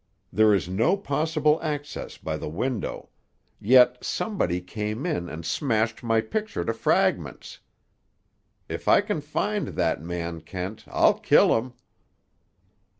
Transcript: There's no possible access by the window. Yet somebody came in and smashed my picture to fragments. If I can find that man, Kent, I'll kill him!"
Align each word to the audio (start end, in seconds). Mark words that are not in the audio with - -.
There's 0.33 0.67
no 0.67 0.97
possible 0.97 1.59
access 1.61 2.17
by 2.17 2.35
the 2.35 2.49
window. 2.49 3.09
Yet 3.59 4.03
somebody 4.03 4.59
came 4.59 5.05
in 5.05 5.29
and 5.29 5.45
smashed 5.45 6.01
my 6.01 6.21
picture 6.21 6.65
to 6.65 6.73
fragments. 6.73 7.59
If 8.67 8.87
I 8.87 9.01
can 9.01 9.21
find 9.21 9.67
that 9.67 10.01
man, 10.01 10.41
Kent, 10.41 10.85
I'll 10.87 11.19
kill 11.19 11.55
him!" 11.55 11.73